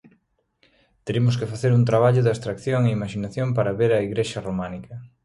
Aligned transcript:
Teremos 1.05 1.35
que 1.39 1.49
facer 1.53 1.71
un 1.73 1.83
traballo 1.89 2.21
de 2.23 2.31
abstracción 2.33 2.81
e 2.83 2.95
imaxinación 2.97 3.47
para 3.57 3.77
ver 3.79 3.91
a 3.93 4.03
igrexa 4.07 4.39
románica. 4.47 4.95